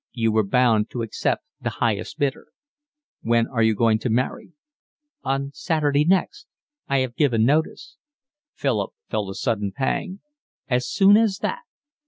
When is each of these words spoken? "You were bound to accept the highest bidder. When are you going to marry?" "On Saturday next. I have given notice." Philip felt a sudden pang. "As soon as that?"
"You 0.13 0.31
were 0.31 0.41
bound 0.43 0.89
to 0.89 1.03
accept 1.03 1.43
the 1.61 1.69
highest 1.69 2.17
bidder. 2.17 2.47
When 3.21 3.45
are 3.45 3.61
you 3.61 3.75
going 3.75 3.99
to 3.99 4.09
marry?" 4.09 4.53
"On 5.21 5.51
Saturday 5.53 6.05
next. 6.05 6.47
I 6.89 7.01
have 7.01 7.15
given 7.15 7.45
notice." 7.45 7.97
Philip 8.55 8.93
felt 9.11 9.29
a 9.29 9.35
sudden 9.35 9.71
pang. 9.71 10.21
"As 10.67 10.89
soon 10.89 11.17
as 11.17 11.37
that?" 11.43 11.61